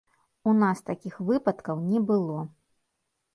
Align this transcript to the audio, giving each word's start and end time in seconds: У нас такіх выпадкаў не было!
У 0.51 0.53
нас 0.61 0.79
такіх 0.87 1.19
выпадкаў 1.27 1.85
не 1.91 2.01
было! 2.09 2.39